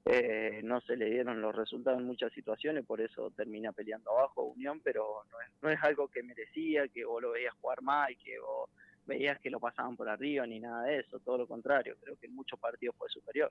eh, 0.04 0.60
no 0.64 0.80
se 0.80 0.96
le 0.96 1.10
dieron 1.10 1.42
los 1.42 1.54
resultados 1.54 2.00
en 2.00 2.06
muchas 2.06 2.32
situaciones, 2.32 2.86
por 2.86 3.00
eso 3.00 3.30
termina 3.36 3.72
peleando 3.72 4.10
abajo 4.10 4.44
Unión, 4.44 4.80
pero 4.82 5.24
no 5.30 5.40
es, 5.40 5.52
no 5.60 5.70
es 5.70 5.78
algo 5.82 6.08
que 6.08 6.22
merecía, 6.22 6.88
que 6.88 7.04
vos 7.04 7.20
lo 7.20 7.32
veías 7.32 7.52
jugar 7.60 7.82
mal, 7.82 8.16
que 8.24 8.38
vos 8.38 8.70
veías 9.06 9.38
que 9.40 9.50
lo 9.50 9.60
pasaban 9.60 9.96
por 9.96 10.08
arriba, 10.08 10.46
ni 10.46 10.60
nada 10.60 10.84
de 10.84 11.00
eso, 11.00 11.18
todo 11.20 11.38
lo 11.38 11.46
contrario, 11.46 11.96
creo 12.00 12.16
que 12.16 12.26
en 12.26 12.34
muchos 12.34 12.58
partidos 12.58 12.96
fue 12.96 13.08
superior. 13.10 13.50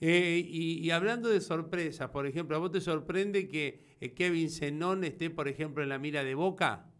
Eh, 0.00 0.42
y, 0.44 0.90
hablando 0.90 1.28
de 1.28 1.40
sorpresas, 1.40 2.10
por 2.10 2.26
ejemplo, 2.26 2.56
¿a 2.56 2.58
vos 2.58 2.72
te 2.72 2.80
sorprende 2.80 3.48
que 3.48 3.96
eh, 4.00 4.14
Kevin 4.14 4.50
Zenón 4.50 5.04
esté, 5.04 5.30
por 5.30 5.46
ejemplo, 5.46 5.82
en 5.82 5.88
la 5.88 5.98
mira 5.98 6.24
de 6.24 6.34
Boca? 6.34 6.91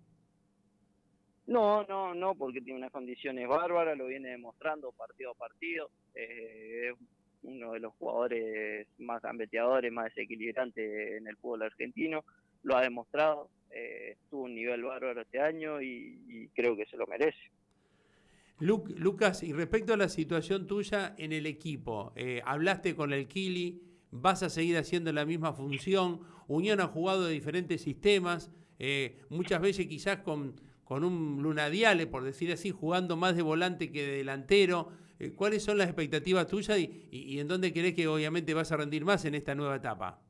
No, 1.47 1.85
no, 1.85 2.15
no, 2.15 2.35
porque 2.35 2.61
tiene 2.61 2.79
unas 2.79 2.93
condiciones 2.93 3.49
bárbaras, 3.49 3.99
lo 3.99 4.07
viene 4.07 4.31
demostrando 4.31 4.93
partido 4.93 5.33
a 5.33 5.35
partido. 5.35 5.91
Eh, 6.15 6.91
es 6.91 6.99
uno 7.43 7.73
de 7.73 7.81
los 7.81 7.93
jugadores 7.95 8.87
más 8.99 9.21
gambeteadores, 9.21 9.93
más 9.93 10.15
desequilibrantes 10.15 11.19
en 11.19 11.27
el 11.27 11.37
fútbol 11.37 11.63
argentino. 11.63 12.25
Lo 12.63 12.77
ha 12.77 12.83
demostrado, 12.83 13.51
eh, 13.73 14.17
tuvo 14.31 14.43
un 14.45 14.55
nivel 14.55 14.85
bárbaro 14.85 15.23
este 15.23 15.41
año 15.41 15.83
y, 15.83 16.49
creo 16.55 16.77
que 16.77 16.87
se 16.87 16.97
lo 16.97 17.07
merece. 17.07 17.39
Lucas, 18.61 19.43
y 19.43 19.53
respecto 19.53 19.95
a 19.95 19.97
la 19.97 20.09
situación 20.09 20.69
tuya 20.69 21.17
en 21.19 21.33
el 21.33 21.47
equipo, 21.47 22.13
eh, 22.15 22.41
hablaste 22.45 22.95
con 22.95 23.13
el 23.13 23.27
Kili, 23.27 23.83
vas 24.13 24.45
a 24.45 24.49
seguir 24.49 24.77
haciendo 24.77 25.13
la 25.13 25.27
misma 25.27 25.53
función. 25.53 26.21
Unión 26.47 26.81
ha 26.81 26.87
jugado 26.87 27.27
de 27.27 27.33
diferentes 27.33 27.83
sistemas, 27.83 28.53
muchas 29.31 29.61
veces 29.61 29.87
quizás 29.87 30.19
con 30.19 30.55
con 30.85 31.05
un 31.05 31.43
Lunadiale, 31.43 32.07
por 32.07 32.25
decir 32.25 32.53
así, 32.53 32.71
jugando 32.71 33.17
más 33.17 33.37
de 33.37 33.43
volante 33.43 33.91
que 33.91 34.07
de 34.07 34.17
delantero. 34.19 34.93
Eh, 35.19 35.33
¿Cuáles 35.35 35.63
son 35.63 35.79
las 35.79 35.89
expectativas 35.89 36.47
tuyas 36.47 36.79
y, 36.79 37.39
en 37.39 37.49
dónde 37.49 37.73
crees 37.73 37.95
que 37.95 38.09
obviamente 38.09 38.55
vas 38.55 38.73
a 38.73 38.77
rendir 38.77 39.05
más 39.05 39.25
en 39.25 39.35
esta 39.35 39.55
nueva 39.55 39.77
etapa? 39.77 40.21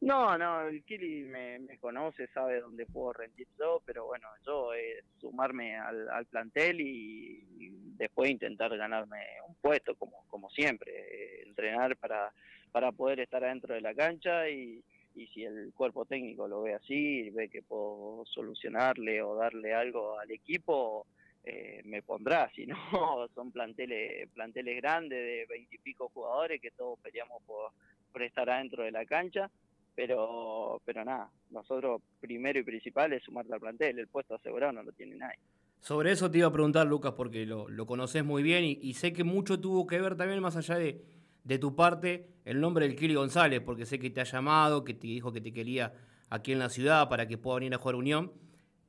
No, 0.00 0.38
no, 0.38 0.62
el 0.62 0.82
Kili 0.84 1.24
me, 1.24 1.78
conoce, 1.78 2.26
sabe 2.28 2.60
dónde 2.60 2.86
puedo 2.86 3.12
rendir 3.12 3.46
yo, 3.58 3.82
pero 3.84 4.06
bueno, 4.06 4.28
yo 4.46 4.72
es 4.72 5.04
sumarme 5.20 5.76
al, 5.76 6.24
plantel 6.26 6.80
y, 6.80 7.44
después 7.98 8.30
intentar 8.30 8.74
ganarme 8.78 9.18
un 9.46 9.54
puesto, 9.56 9.94
como, 9.94 10.24
como 10.28 10.48
siempre, 10.48 10.90
eh, 10.90 11.42
entrenar 11.46 11.98
para, 11.98 12.32
para 12.72 12.92
poder 12.92 13.20
estar 13.20 13.44
adentro 13.44 13.74
de 13.74 13.82
la 13.82 13.94
cancha 13.94 14.48
y, 14.48 14.82
y 15.14 15.26
si 15.28 15.44
el 15.44 15.72
cuerpo 15.74 16.04
técnico 16.04 16.46
lo 16.48 16.62
ve 16.62 16.74
así, 16.74 17.30
ve 17.30 17.48
que 17.48 17.62
puedo 17.62 18.24
solucionarle 18.26 19.22
o 19.22 19.34
darle 19.34 19.74
algo 19.74 20.18
al 20.18 20.30
equipo, 20.30 21.06
eh, 21.44 21.80
me 21.84 22.02
pondrá, 22.02 22.50
si 22.54 22.66
no, 22.66 22.76
son 23.34 23.50
planteles, 23.50 24.28
planteles 24.30 24.76
grandes 24.76 25.18
de 25.18 25.46
veintipico 25.48 26.08
jugadores 26.08 26.60
que 26.60 26.70
todos 26.70 26.98
peleamos 27.00 27.42
por, 27.44 27.72
por 28.12 28.22
estar 28.22 28.48
adentro 28.48 28.84
de 28.84 28.92
la 28.92 29.04
cancha 29.04 29.50
pero 29.94 30.80
pero 30.84 31.04
nada, 31.04 31.30
nosotros 31.50 32.00
primero 32.20 32.58
y 32.58 32.62
principal 32.62 33.12
es 33.12 33.22
sumarte 33.22 33.52
al 33.52 33.60
plantel, 33.60 33.98
el 33.98 34.08
puesto 34.08 34.34
asegurado 34.34 34.72
no 34.72 34.82
lo 34.82 34.92
tiene 34.92 35.16
nadie. 35.16 35.38
Sobre 35.80 36.12
eso 36.12 36.30
te 36.30 36.38
iba 36.38 36.48
a 36.48 36.52
preguntar, 36.52 36.86
Lucas, 36.86 37.12
porque 37.16 37.46
lo, 37.46 37.68
lo 37.68 37.86
conoces 37.86 38.24
muy 38.24 38.42
bien 38.42 38.64
y, 38.64 38.94
sé 38.94 39.12
que 39.12 39.24
mucho 39.24 39.60
tuvo 39.60 39.86
que 39.86 40.00
ver 40.00 40.16
también, 40.16 40.40
más 40.40 40.56
allá 40.56 40.76
de, 40.76 41.02
de 41.44 41.58
tu 41.58 41.74
parte, 41.74 42.28
el 42.44 42.60
nombre 42.60 42.86
del 42.86 42.96
Kili 42.96 43.14
González, 43.14 43.60
porque 43.60 43.86
sé 43.86 43.98
que 43.98 44.10
te 44.10 44.20
ha 44.20 44.24
llamado, 44.24 44.84
que 44.84 44.94
te 44.94 45.06
dijo 45.06 45.32
que 45.32 45.40
te 45.40 45.52
quería 45.52 45.92
aquí 46.28 46.52
en 46.52 46.58
la 46.58 46.68
ciudad 46.68 47.08
para 47.08 47.26
que 47.26 47.38
pueda 47.38 47.56
venir 47.56 47.74
a 47.74 47.78
jugar 47.78 47.96
Unión, 47.96 48.32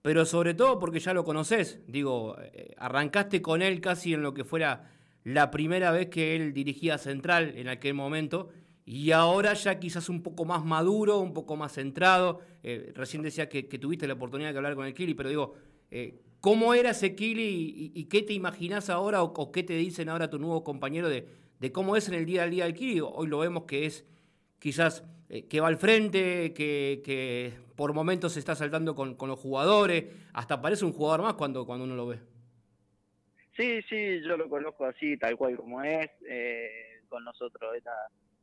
pero 0.01 0.25
sobre 0.25 0.53
todo 0.53 0.79
porque 0.79 0.99
ya 0.99 1.13
lo 1.13 1.23
conoces. 1.23 1.79
Digo, 1.87 2.37
eh, 2.39 2.73
arrancaste 2.77 3.41
con 3.41 3.61
él 3.61 3.81
casi 3.81 4.13
en 4.13 4.21
lo 4.21 4.33
que 4.33 4.43
fuera 4.43 4.91
la 5.23 5.51
primera 5.51 5.91
vez 5.91 6.09
que 6.09 6.35
él 6.35 6.53
dirigía 6.53 6.97
Central 6.97 7.53
en 7.55 7.67
aquel 7.67 7.93
momento 7.93 8.49
y 8.85 9.11
ahora 9.11 9.53
ya 9.53 9.79
quizás 9.79 10.09
un 10.09 10.23
poco 10.23 10.45
más 10.45 10.65
maduro, 10.65 11.19
un 11.19 11.33
poco 11.33 11.55
más 11.55 11.73
centrado. 11.73 12.39
Eh, 12.63 12.91
recién 12.95 13.21
decía 13.21 13.47
que, 13.47 13.63
tuviste 13.63 14.07
la 14.07 14.15
oportunidad 14.15 14.51
de 14.51 14.57
hablar 14.57 14.75
con 14.75 14.85
el 14.85 14.93
Kili, 14.93 15.13
pero 15.13 15.29
digo, 15.29 15.53
eh, 15.91 16.19
¿cómo 16.39 16.73
era 16.73 16.89
ese 16.91 17.15
Kili 17.15 17.91
y, 17.93 18.03
qué 18.05 18.23
te 18.23 18.33
imaginas 18.33 18.89
ahora 18.89 19.21
o, 19.23 19.51
qué 19.51 19.63
te 19.63 19.73
dicen 19.73 20.09
ahora 20.09 20.29
tu 20.29 20.39
nuevo 20.39 20.63
compañero 20.63 21.09
de, 21.09 21.27
cómo 21.69 21.95
es 21.95 22.07
en 22.07 22.13
el 22.13 22.25
día 22.25 22.43
a 22.43 22.47
día 22.47 22.63
del 22.63 22.73
Kili? 22.73 23.01
Hoy 23.01 23.27
lo 23.27 23.39
vemos 23.39 23.63
que 23.63 23.85
es 23.85 24.07
quizás 24.59 25.03
eh, 25.29 25.47
que 25.47 25.59
va 25.59 25.67
al 25.67 25.77
frente, 25.77 26.53
que, 26.53 27.53
por 27.75 27.93
momentos 27.93 28.33
se 28.33 28.39
está 28.39 28.55
saltando 28.55 28.95
con, 28.95 29.17
los 29.19 29.39
jugadores, 29.39 30.05
hasta 30.33 30.61
parece 30.61 30.85
un 30.85 30.93
jugador 30.93 31.21
más 31.23 31.33
cuando, 31.33 31.65
cuando 31.65 31.85
uno 31.85 31.95
lo 31.95 32.07
ve. 32.07 32.19
Sí, 33.57 33.81
sí, 33.89 34.21
yo 34.21 34.37
lo 34.37 34.47
conozco 34.49 34.85
así, 34.85 35.17
tal 35.17 35.35
cual 35.35 35.57
como 35.57 35.83
es. 35.83 36.09
con 37.09 37.23
nosotros 37.25 37.75
era 37.75 37.91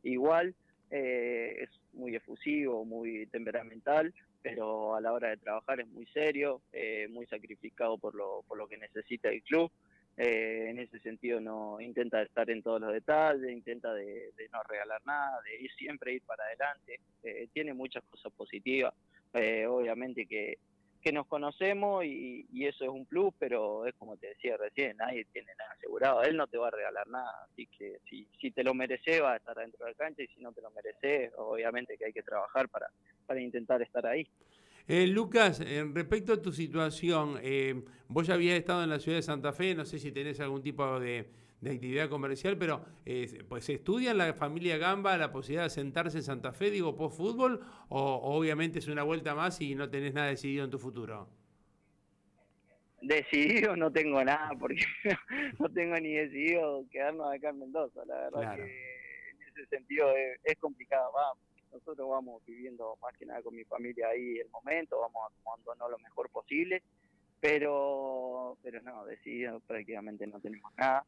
igual, 0.03 0.55
eh, 0.91 1.65
es 1.65 1.71
muy 1.93 2.15
efusivo, 2.15 2.85
muy 2.85 3.27
temperamental, 3.27 4.15
pero 4.43 4.95
a 4.95 5.01
la 5.01 5.13
hora 5.13 5.29
de 5.29 5.37
trabajar 5.37 5.81
es 5.81 5.89
muy 5.89 6.07
serio, 6.07 6.63
eh, 6.73 7.09
muy 7.11 7.27
sacrificado 7.27 7.99
por 7.99 8.15
lo, 8.15 8.45
por 8.47 8.57
lo 8.57 8.67
que 8.69 8.79
necesita 8.79 9.29
el 9.29 9.43
club. 9.43 9.71
Eh, 10.19 10.71
en 10.71 10.81
ese 10.81 10.99
sentido 10.99 11.41
no 11.41 11.81
intenta 11.81 12.21
estar 12.21 12.51
en 12.51 12.63
todos 12.63 12.81
los 12.81 12.93
detalles, 12.93 13.51
intenta 13.51 13.95
de, 13.95 14.33
no 14.53 14.63
regalar 14.65 15.01
nada, 15.07 15.41
de 15.43 15.63
ir 15.63 15.71
siempre 15.73 16.13
ir 16.15 16.23
para 16.23 16.45
adelante. 16.45 17.01
tiene 17.53 17.73
muchas 17.73 18.03
cosas 18.05 18.33
positivas. 18.33 18.93
obviamente 19.33 20.27
que 20.27 20.59
que 21.01 21.13
nos 21.13 21.27
conocemos 21.27 22.05
y, 22.05 22.47
eso 22.67 22.85
es 22.85 22.91
un 22.91 23.07
plus, 23.07 23.33
pero 23.39 23.87
es 23.87 23.95
como 23.95 24.17
te 24.17 24.29
decía 24.29 24.57
recién, 24.57 24.97
nadie 24.97 25.25
tiene 25.33 25.53
nada 25.57 25.73
asegurado, 25.73 26.23
él 26.23 26.37
no 26.37 26.47
te 26.47 26.59
va 26.59 26.69
a 26.69 26.73
regalar 26.73 27.07
nada, 27.09 27.33
así 27.51 27.67
que 27.67 27.99
si, 28.09 28.29
si 28.41 28.51
te 28.51 28.63
lo 28.63 28.75
mereces 28.75 29.23
va 29.23 29.33
a 29.33 29.37
estar 29.37 29.57
dentro 29.57 29.85
de 29.85 29.93
la 29.93 29.97
cancha 29.97 30.23
y 30.23 30.27
si 30.29 30.41
no 30.41 30.53
te 30.53 30.61
lo 30.61 30.71
mereces, 30.71 31.33
obviamente 31.37 31.97
que 31.97 32.07
hay 32.07 32.13
que 32.13 32.23
trabajar 32.23 32.69
para, 32.69 32.89
para 33.27 33.41
intentar 33.41 33.81
estar 33.81 34.07
ahí. 34.07 34.29
Eh, 34.89 35.07
Lucas, 35.07 35.61
respecto 35.93 36.33
a 36.33 36.43
tu 36.43 36.51
situación, 36.51 37.39
eh, 37.43 37.85
vos 38.09 38.27
ya 38.27 38.35
habías 38.35 38.59
estado 38.59 38.83
en 38.83 38.89
la 38.89 38.99
ciudad 38.99 39.19
de 39.19 39.23
Santa 39.23 39.53
Fe, 39.53 39.75
no 39.75 39.85
sé 39.85 39.99
si 39.99 40.11
tenés 40.11 40.41
algún 40.41 40.63
tipo 40.63 40.99
de 40.99 41.31
de 41.61 41.73
actividad 41.73 42.09
comercial, 42.09 42.57
pero 42.57 42.85
eh, 43.05 43.43
pues 43.49 43.69
estudia 43.69 44.13
en 44.13 44.19
la 44.19 44.33
familia 44.35 44.79
Gamba 44.79 45.17
la 45.17 45.33
posibilidad 45.33 45.65
de 45.65 45.71
sentarse 45.71 46.19
en 46.19 46.23
Santa 46.23 46.53
Fe, 46.53 46.71
digo, 46.71 46.95
post 46.97 47.17
fútbol, 47.17 47.61
o, 47.89 48.21
obviamente 48.23 48.79
es 48.79 48.89
una 48.89 49.03
vuelta 49.03 49.35
más 49.35 49.61
y 49.61 49.75
no 49.75 49.91
tenés 49.91 50.15
nada 50.15 50.29
decidido 50.29 50.65
en 50.65 50.71
tu 50.71 50.79
futuro. 50.79 51.29
Decidido 53.01 53.77
no 53.77 53.91
tengo 53.91 54.23
nada, 54.25 54.51
porque 54.59 54.85
no 55.59 55.69
tengo 55.71 55.97
ni 55.97 56.15
decidido 56.15 56.85
quedarnos 56.91 57.33
acá 57.33 57.51
en 57.51 57.59
Mendoza, 57.61 58.05
la 58.07 58.31
verdad 58.31 58.57
que 58.57 59.31
en 59.31 59.43
ese 59.43 59.67
sentido 59.67 60.09
es, 60.45 60.59
complicado, 60.59 61.11
vamos. 61.13 61.48
Nosotros 61.73 62.09
vamos 62.09 62.45
viviendo 62.47 62.97
más 63.03 63.17
que 63.17 63.27
nada 63.27 63.43
con 63.43 63.55
mi 63.55 63.65
familia 63.65 64.09
ahí 64.09 64.39
el 64.39 64.51
momento, 64.51 65.01
vamos 65.01 65.31
acomodándonos 65.31 65.91
lo 65.91 65.99
mejor 65.99 66.31
posible, 66.31 66.83
pero 67.41 68.57
pero 68.63 68.83
no, 68.83 69.05
decidido 69.05 69.61
prácticamente 69.61 70.27
no 70.27 70.41
tenemos 70.41 70.73
nada. 70.77 71.05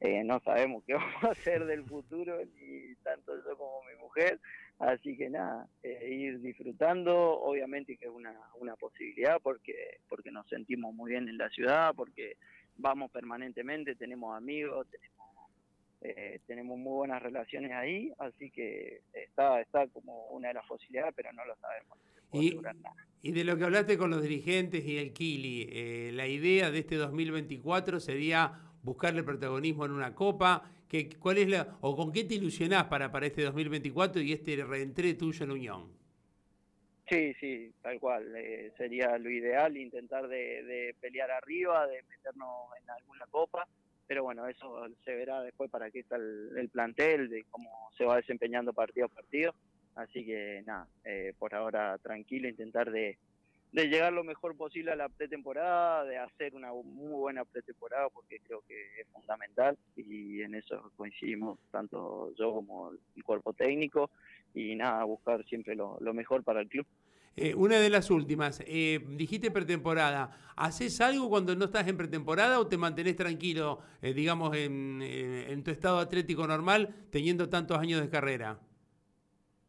Eh, 0.00 0.22
no 0.24 0.40
sabemos 0.40 0.84
qué 0.84 0.94
vamos 0.94 1.24
a 1.24 1.30
hacer 1.30 1.64
del 1.64 1.84
futuro, 1.84 2.38
ni 2.44 2.94
tanto 2.96 3.32
yo 3.44 3.56
como 3.56 3.82
mi 3.84 3.98
mujer, 3.98 4.38
así 4.78 5.16
que 5.16 5.30
nada, 5.30 5.68
eh, 5.82 6.08
ir 6.10 6.40
disfrutando, 6.40 7.40
obviamente 7.40 7.96
que 7.96 8.04
es 8.04 8.10
una, 8.10 8.38
una 8.60 8.76
posibilidad 8.76 9.40
porque, 9.42 10.00
porque 10.08 10.30
nos 10.30 10.46
sentimos 10.48 10.94
muy 10.94 11.12
bien 11.12 11.28
en 11.28 11.38
la 11.38 11.48
ciudad, 11.48 11.94
porque 11.94 12.36
vamos 12.76 13.10
permanentemente, 13.10 13.94
tenemos 13.94 14.36
amigos, 14.36 14.86
tenemos, 14.90 15.15
eh, 16.00 16.40
tenemos 16.46 16.78
muy 16.78 16.92
buenas 16.92 17.22
relaciones 17.22 17.72
ahí, 17.72 18.12
así 18.18 18.50
que 18.50 19.02
está, 19.12 19.60
está 19.60 19.86
como 19.88 20.28
una 20.28 20.48
de 20.48 20.54
las 20.54 20.66
posibilidades, 20.66 21.14
pero 21.14 21.32
no 21.32 21.44
lo 21.44 21.56
sabemos. 21.56 21.98
Y, 22.32 22.58
y, 23.22 23.32
de 23.32 23.44
lo 23.44 23.56
que 23.56 23.64
hablaste 23.64 23.96
con 23.96 24.10
los 24.10 24.22
dirigentes 24.22 24.84
y 24.84 24.98
el 24.98 25.12
Kili, 25.12 26.10
la 26.12 26.26
idea 26.26 26.70
de 26.70 26.80
este 26.80 26.96
2024 26.96 28.00
sería 28.00 28.66
buscarle 28.86 29.24
protagonismo 29.24 29.84
en 29.84 29.90
una 29.90 30.14
copa? 30.14 30.70
¿Qué, 30.88 31.10
¿Cuál 31.18 31.38
es 31.38 31.48
la, 31.48 31.76
o 31.80 31.96
con 31.96 32.12
qué 32.12 32.24
te 32.24 32.34
ilusionás 32.34 32.84
para, 32.84 33.10
para 33.10 33.26
este 33.26 33.42
2024 33.42 34.22
y 34.22 34.32
este 34.32 34.64
reentré 34.64 35.14
tuyo 35.14 35.44
en 35.44 35.50
Unión? 35.50 35.92
Sí, 37.08 37.34
sí, 37.34 37.72
tal 37.82 37.98
cual. 38.00 38.32
Eh, 38.36 38.72
sería 38.78 39.18
lo 39.18 39.28
ideal 39.28 39.76
intentar 39.76 40.28
de, 40.28 40.94
pelear 41.00 41.30
arriba, 41.30 41.86
de 41.86 42.02
meternos 42.04 42.48
en 42.80 42.90
alguna 42.90 43.26
copa, 43.26 43.66
pero 44.06 44.22
bueno, 44.22 44.46
eso 44.46 44.86
se 45.04 45.14
verá 45.14 45.42
después 45.42 45.70
para 45.70 45.90
qué 45.90 46.00
está 46.00 46.16
el, 46.16 46.68
plantel, 46.72 47.28
de 47.28 47.44
cómo 47.50 47.90
se 47.96 48.04
va 48.04 48.16
desempeñando 48.16 48.72
partido 48.72 49.06
a 49.06 49.08
partido. 49.08 49.54
Así 49.94 50.24
que 50.24 50.62
nada, 50.66 50.86
eh, 51.04 51.32
por 51.38 51.54
ahora 51.54 51.96
tranquilo, 51.98 52.48
intentar 52.48 52.90
de, 52.90 53.18
de 53.72 53.88
llegar 53.88 54.12
lo 54.12 54.24
mejor 54.24 54.56
posible 54.56 54.92
a 54.92 54.96
la 54.96 55.08
pretemporada, 55.08 56.04
de 56.04 56.18
hacer 56.18 56.54
una 56.54 56.72
muy 56.72 57.12
buena 57.12 57.44
pretemporada, 57.44 58.08
porque 58.10 58.40
creo 58.40 58.62
que 58.66 59.00
es 59.00 59.06
fundamental 59.08 59.76
y 59.96 60.42
en 60.42 60.54
eso 60.54 60.92
coincidimos 60.96 61.58
tanto 61.70 62.32
yo 62.38 62.54
como 62.54 62.92
el 63.14 63.24
cuerpo 63.24 63.52
técnico 63.52 64.10
y 64.54 64.74
nada, 64.74 65.04
buscar 65.04 65.44
siempre 65.44 65.74
lo, 65.74 65.98
mejor 66.14 66.42
para 66.42 66.60
el 66.60 66.68
club. 66.68 66.86
Eh, 67.38 67.54
una 67.54 67.78
de 67.78 67.90
las 67.90 68.10
últimas, 68.10 68.62
eh, 68.66 68.98
dijiste 69.08 69.50
pretemporada, 69.50 70.54
¿haces 70.56 71.02
algo 71.02 71.28
cuando 71.28 71.54
no 71.54 71.66
estás 71.66 71.86
en 71.86 71.98
pretemporada 71.98 72.58
o 72.58 72.66
te 72.66 72.78
mantenés 72.78 73.14
tranquilo, 73.14 73.80
eh, 74.00 74.14
digamos, 74.14 74.56
en, 74.56 75.02
en 75.02 75.62
tu 75.62 75.70
estado 75.70 75.98
atlético 75.98 76.46
normal, 76.46 77.08
teniendo 77.10 77.50
tantos 77.50 77.78
años 77.78 78.00
de 78.00 78.08
carrera? 78.08 78.58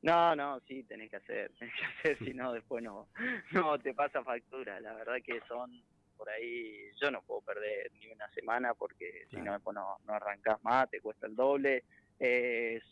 No, 0.02 0.34
no, 0.34 0.62
sí, 0.62 0.84
tenés 0.84 1.10
que 1.10 1.18
hacer, 1.18 1.52
tenés 1.60 1.74
que 1.76 1.86
hacer, 1.86 2.26
si 2.26 2.34
no, 2.34 2.54
después 2.54 2.82
no, 2.82 3.10
no 3.52 3.78
te 3.80 3.94
pasa 3.94 4.24
factura. 4.24 4.80
La 4.80 4.94
verdad 4.94 5.18
que 5.22 5.42
son 5.50 5.70
por 6.16 6.30
ahí, 6.30 6.90
yo 7.02 7.12
no 7.12 7.22
puedo 7.22 7.42
perder 7.42 7.92
ni 8.00 8.08
una 8.08 8.30
semana 8.32 8.74
porque 8.76 9.26
si 9.30 9.36
no, 9.38 9.52
después 9.52 9.76
no, 9.76 9.98
no 10.06 10.14
arrancás 10.14 10.64
más, 10.64 10.90
te 10.90 11.02
cuesta 11.02 11.28
el 11.28 11.36
doble. 11.36 11.84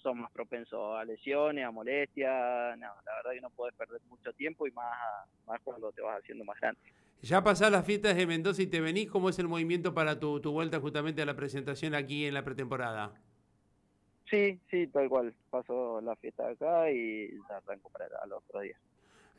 Son 0.05 0.19
más 0.19 0.29
propensos 0.31 0.95
a 0.95 1.03
lesiones, 1.03 1.65
a 1.65 1.71
molestias. 1.71 2.77
No, 2.77 2.85
la 3.05 3.15
verdad 3.15 3.31
que 3.33 3.41
no 3.41 3.49
puedes 3.49 3.73
perder 3.73 3.99
mucho 4.07 4.31
tiempo 4.33 4.67
y 4.67 4.71
más, 4.71 4.95
más 5.47 5.59
cuando 5.63 5.91
te 5.91 6.03
vas 6.03 6.19
haciendo 6.19 6.45
más 6.45 6.59
grande. 6.59 6.79
Ya 7.23 7.43
pasás 7.43 7.71
las 7.71 7.83
fiestas 7.83 8.15
de 8.15 8.27
Mendoza 8.27 8.61
y 8.61 8.67
te 8.67 8.81
venís, 8.81 9.09
¿cómo 9.09 9.29
es 9.29 9.39
el 9.39 9.47
movimiento 9.47 9.95
para 9.95 10.19
tu, 10.19 10.39
tu 10.39 10.51
vuelta 10.51 10.79
justamente 10.79 11.23
a 11.23 11.25
la 11.25 11.35
presentación 11.35 11.95
aquí 11.95 12.27
en 12.27 12.35
la 12.35 12.43
pretemporada? 12.43 13.15
Sí, 14.29 14.59
sí, 14.69 14.85
tal 14.85 15.09
cual. 15.09 15.33
Paso 15.49 15.99
la 16.01 16.15
fiesta 16.17 16.49
acá 16.49 16.91
y 16.91 17.31
ya 17.49 17.57
arranco 17.57 17.89
para 17.89 18.05
el 18.05 18.31
otro 18.31 18.59
día. 18.59 18.77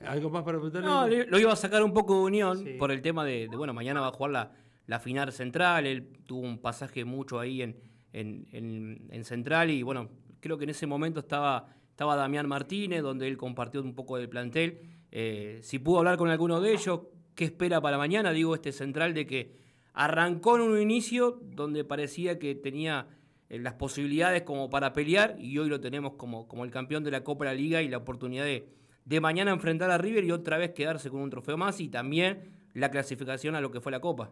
¿Algo 0.00 0.30
más 0.30 0.42
para 0.42 0.58
preguntarle? 0.58 0.88
No, 0.88 1.06
lo 1.06 1.38
iba 1.38 1.52
a 1.52 1.56
sacar 1.56 1.84
un 1.84 1.94
poco 1.94 2.14
de 2.14 2.24
unión 2.24 2.64
por 2.76 2.90
el 2.90 3.02
tema 3.02 3.24
de, 3.24 3.46
bueno, 3.56 3.72
mañana 3.72 4.00
va 4.00 4.08
a 4.08 4.12
jugar 4.12 4.32
la, 4.32 4.52
la, 4.88 4.98
final 4.98 5.30
central. 5.30 5.86
Él 5.86 6.08
tuvo 6.26 6.40
un 6.40 6.58
pasaje 6.58 7.04
mucho 7.04 7.38
ahí 7.38 7.62
en, 7.62 7.76
en, 8.12 9.06
en, 9.10 9.24
central 9.24 9.70
y 9.70 9.82
bueno, 9.82 10.10
creo 10.46 10.58
que 10.58 10.64
en 10.64 10.70
ese 10.70 10.86
momento 10.86 11.20
estaba, 11.20 11.68
estaba 11.90 12.16
Damián 12.16 12.48
Martínez, 12.48 13.02
donde 13.02 13.28
él 13.28 13.36
compartió 13.36 13.82
un 13.82 13.94
poco 13.94 14.16
del 14.16 14.28
plantel. 14.28 14.80
Eh, 15.10 15.58
si 15.62 15.78
pudo 15.78 15.98
hablar 15.98 16.16
con 16.16 16.30
alguno 16.30 16.60
de 16.60 16.72
ellos, 16.72 17.00
¿qué 17.34 17.44
espera 17.44 17.80
para 17.80 17.98
mañana? 17.98 18.32
Digo, 18.32 18.54
este 18.54 18.72
central 18.72 19.14
de 19.14 19.26
que 19.26 19.56
arrancó 19.92 20.56
en 20.56 20.62
un 20.62 20.80
inicio 20.80 21.40
donde 21.42 21.84
parecía 21.84 22.38
que 22.38 22.54
tenía 22.54 23.08
eh, 23.48 23.58
las 23.58 23.74
posibilidades 23.74 24.42
como 24.42 24.70
para 24.70 24.92
pelear 24.92 25.36
y 25.38 25.58
hoy 25.58 25.68
lo 25.68 25.80
tenemos 25.80 26.14
como, 26.14 26.48
como 26.48 26.64
el 26.64 26.70
campeón 26.70 27.04
de 27.04 27.10
la 27.10 27.24
Copa 27.24 27.44
de 27.44 27.50
la 27.52 27.56
Liga 27.56 27.82
y 27.82 27.88
la 27.88 27.98
oportunidad 27.98 28.44
de, 28.44 28.68
de 29.04 29.20
mañana 29.20 29.52
enfrentar 29.52 29.90
a 29.90 29.98
River 29.98 30.24
y 30.24 30.32
otra 30.32 30.58
vez 30.58 30.72
quedarse 30.72 31.10
con 31.10 31.20
un 31.20 31.30
trofeo 31.30 31.56
más 31.56 31.80
y 31.80 31.88
también 31.88 32.52
la 32.74 32.90
clasificación 32.90 33.54
a 33.54 33.60
lo 33.60 33.70
que 33.70 33.80
fue 33.80 33.90
la 33.90 34.00
Copa. 34.00 34.30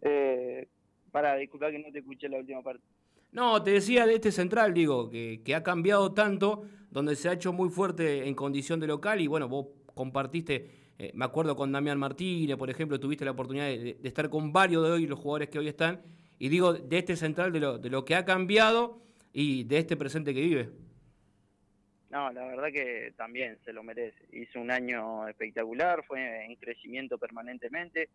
Eh, 0.00 0.66
para, 1.10 1.36
disculpar 1.36 1.70
que 1.72 1.78
no 1.78 1.92
te 1.92 1.98
escuché 1.98 2.28
la 2.28 2.38
última 2.38 2.62
parte. 2.62 2.82
No, 3.34 3.60
te 3.64 3.72
decía 3.72 4.06
de 4.06 4.14
este 4.14 4.30
central, 4.30 4.72
digo, 4.72 5.10
que, 5.10 5.42
que, 5.44 5.56
ha 5.56 5.64
cambiado 5.64 6.14
tanto, 6.14 6.62
donde 6.90 7.16
se 7.16 7.28
ha 7.28 7.32
hecho 7.32 7.52
muy 7.52 7.68
fuerte 7.68 8.28
en 8.28 8.34
condición 8.36 8.78
de 8.78 8.86
local 8.86 9.20
y 9.20 9.26
bueno, 9.26 9.48
vos 9.48 9.66
compartiste, 9.92 10.70
eh, 10.98 11.10
me 11.14 11.24
acuerdo 11.24 11.56
con 11.56 11.72
Damián 11.72 11.98
Martínez, 11.98 12.56
por 12.56 12.70
ejemplo, 12.70 13.00
tuviste 13.00 13.24
la 13.24 13.32
oportunidad 13.32 13.66
de, 13.66 13.94
de, 14.00 14.08
estar 14.08 14.30
con 14.30 14.52
varios 14.52 14.84
de 14.84 14.92
hoy, 14.92 15.06
los 15.08 15.18
jugadores 15.18 15.48
que 15.48 15.58
hoy 15.58 15.66
están, 15.66 16.00
y 16.38 16.48
digo, 16.48 16.74
de 16.74 16.96
este 16.96 17.16
central, 17.16 17.52
de 17.52 17.58
lo, 17.58 17.78
de 17.78 17.90
lo 17.90 18.04
que 18.04 18.14
ha 18.14 18.24
cambiado 18.24 19.02
y 19.32 19.64
de 19.64 19.78
este 19.78 19.96
presente 19.96 20.32
que 20.32 20.40
vive. 20.40 20.70
No, 22.10 22.30
la 22.30 22.46
verdad 22.46 22.70
que 22.70 23.12
también 23.16 23.58
se 23.64 23.72
lo 23.72 23.82
merece. 23.82 24.16
Hizo 24.32 24.60
un 24.60 24.70
año 24.70 25.26
espectacular, 25.26 26.04
fue 26.06 26.44
en 26.44 26.54
crecimiento 26.54 27.18
permanentemente. 27.18 28.08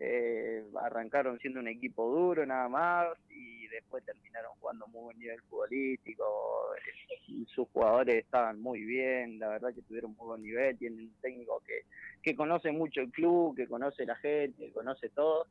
Eh, 0.00 0.64
arrancaron 0.82 1.38
siendo 1.38 1.60
un 1.60 1.68
equipo 1.68 2.10
duro 2.10 2.44
nada 2.44 2.68
más 2.68 3.06
y 3.30 3.63
después 3.76 4.04
terminaron 4.04 4.52
jugando 4.60 4.86
muy 4.88 5.02
buen 5.02 5.18
nivel 5.18 5.40
futbolístico. 5.42 6.24
Sus 7.54 7.68
jugadores 7.68 8.16
estaban 8.16 8.60
muy 8.60 8.84
bien, 8.84 9.38
la 9.38 9.48
verdad 9.48 9.74
que 9.74 9.82
tuvieron 9.82 10.14
muy 10.16 10.26
buen 10.26 10.42
nivel. 10.42 10.76
Tienen 10.78 11.00
un 11.00 11.14
técnico 11.20 11.62
que, 11.66 11.82
que 12.22 12.34
conoce 12.34 12.72
mucho 12.72 13.00
el 13.00 13.10
club, 13.10 13.56
que 13.56 13.68
conoce 13.68 14.04
la 14.06 14.16
gente, 14.16 14.66
que 14.66 14.72
conoce 14.72 15.08
todo 15.10 15.46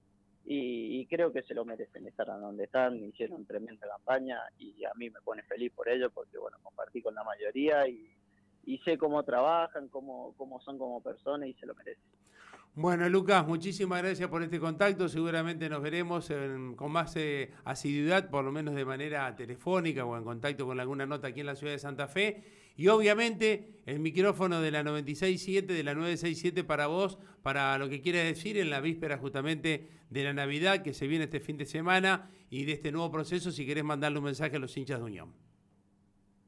y, 0.45 1.05
creo 1.07 1.31
que 1.31 1.43
se 1.43 1.53
lo 1.53 1.63
merecen 1.63 2.05
estar 2.05 2.27
donde 2.27 2.65
están, 2.65 3.01
hicieron 3.03 3.45
tremenda 3.45 3.87
campaña 3.87 4.41
y 4.59 4.83
a 4.83 4.93
mí 4.95 5.09
me 5.09 5.21
pone 5.21 5.41
feliz 5.43 5.71
por 5.73 5.87
ello 5.87 6.09
porque 6.11 6.37
bueno, 6.37 6.57
compartí 6.61 7.01
con 7.01 7.15
la 7.15 7.23
mayoría 7.23 7.87
y, 7.87 8.09
sé 8.83 8.97
cómo 8.97 9.23
trabajan, 9.23 9.87
cómo, 9.87 10.33
cómo 10.35 10.59
son 10.61 10.77
como 10.77 11.01
personas 11.01 11.47
y 11.47 11.53
se 11.53 11.65
lo 11.65 11.73
merecen. 11.75 12.03
Bueno, 12.75 13.07
Lucas, 13.07 13.45
muchísimas 13.45 14.01
gracias 14.01 14.27
por 14.29 14.41
este 14.41 14.59
contacto. 14.59 15.07
Seguramente 15.07 15.69
nos 15.69 15.83
veremos 15.83 16.33
con 16.75 16.91
más 16.91 17.15
eh, 17.17 17.51
asiduidad, 17.65 18.31
por 18.31 18.43
lo 18.43 18.51
menos 18.51 18.73
de 18.73 18.83
manera 18.83 19.35
telefónica 19.35 20.05
o 20.05 20.17
en 20.17 20.23
contacto 20.23 20.65
con 20.65 20.79
alguna 20.79 21.05
nota 21.05 21.27
aquí 21.27 21.41
en 21.41 21.45
la 21.45 21.55
ciudad 21.55 21.73
de 21.73 21.77
Santa 21.77 22.07
Fe. 22.07 22.41
Y 22.75 22.87
obviamente 22.87 23.75
el 23.85 23.99
micrófono 23.99 24.59
de 24.59 24.71
la 24.71 24.81
96.7, 24.81 25.67
de 25.67 25.83
la 25.83 25.93
967 25.93 26.63
para 26.63 26.87
vos, 26.87 27.19
para 27.43 27.77
lo 27.77 27.89
que 27.89 28.01
quieras 28.01 28.23
decir 28.23 28.57
en 28.57 28.71
la 28.71 28.81
víspera 28.81 29.19
justamente 29.19 29.89
de 30.09 30.23
la 30.23 30.33
Navidad 30.33 30.81
que 30.81 30.95
se 30.95 31.05
viene 31.05 31.25
este 31.25 31.39
fin 31.39 31.57
de 31.57 31.67
semana 31.67 32.31
y 32.49 32.65
de 32.65 32.71
este 32.71 32.91
nuevo 32.91 33.11
proceso, 33.11 33.51
si 33.51 33.67
querés 33.67 33.83
mandarle 33.83 34.17
un 34.17 34.25
mensaje 34.25 34.55
a 34.55 34.59
los 34.59 34.75
hinchas 34.75 34.97
de 34.97 35.05
Unión. 35.05 35.31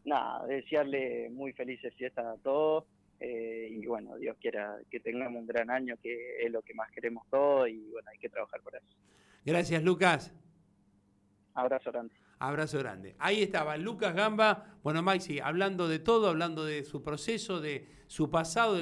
Nada, 0.05 0.43
desearle 0.47 1.29
muy 1.29 1.53
felices 1.53 1.93
fiestas 1.93 2.25
a 2.25 2.41
todos 2.41 2.85
eh, 3.19 3.67
y 3.71 3.85
bueno, 3.85 4.17
Dios 4.17 4.35
quiera 4.39 4.77
que 4.89 4.99
tengamos 4.99 5.39
un 5.39 5.47
gran 5.47 5.69
año, 5.69 5.95
que 6.01 6.43
es 6.43 6.51
lo 6.51 6.61
que 6.61 6.73
más 6.73 6.91
queremos 6.91 7.25
todos 7.29 7.69
y 7.69 7.89
bueno, 7.91 8.09
hay 8.11 8.17
que 8.17 8.29
trabajar 8.29 8.61
por 8.61 8.75
eso. 8.75 8.85
Gracias, 9.45 9.83
Lucas. 9.83 10.33
Abrazo 11.53 11.91
grande. 11.91 12.13
Abrazo 12.39 12.79
grande. 12.79 13.15
Ahí 13.17 13.43
estaba 13.43 13.77
Lucas 13.77 14.13
Gamba. 14.13 14.77
Bueno, 14.83 15.01
Maxi, 15.01 15.39
hablando 15.39 15.87
de 15.87 15.99
todo, 15.99 16.27
hablando 16.29 16.65
de 16.65 16.83
su 16.83 17.01
proceso, 17.01 17.61
de 17.61 17.87
su 18.07 18.29
pasado. 18.29 18.73